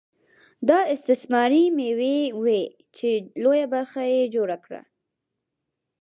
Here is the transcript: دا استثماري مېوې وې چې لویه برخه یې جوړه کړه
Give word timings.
دا 0.69 0.79
استثماري 0.93 1.63
مېوې 1.77 2.17
وې 2.43 2.61
چې 2.95 3.09
لویه 3.43 3.67
برخه 3.73 4.01
یې 4.13 4.21
جوړه 4.35 4.57
کړه 4.65 4.81